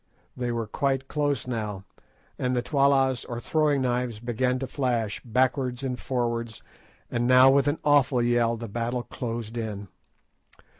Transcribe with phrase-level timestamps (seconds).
[0.35, 1.83] They were quite close now,
[2.39, 6.63] and the tollas, or throwing knives, began to flash backwards and forwards,
[7.11, 9.89] and now with an awful yell the battle closed in.